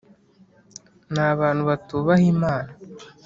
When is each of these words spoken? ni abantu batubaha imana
ni 1.11 1.21
abantu 1.31 1.61
batubaha 1.69 2.23
imana 2.33 2.71